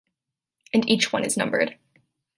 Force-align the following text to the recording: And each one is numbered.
And 0.73 0.89
each 0.89 1.13
one 1.13 1.23
is 1.23 1.37
numbered. 1.37 1.77